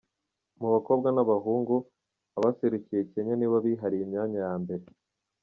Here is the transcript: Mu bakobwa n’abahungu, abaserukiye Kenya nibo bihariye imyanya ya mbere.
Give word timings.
Mu 0.59 0.67
bakobwa 0.73 1.07
n’abahungu, 1.11 1.75
abaserukiye 2.37 3.01
Kenya 3.11 3.33
nibo 3.37 3.57
bihariye 3.65 4.03
imyanya 4.05 4.39
ya 4.45 4.53
mbere. 4.63 4.83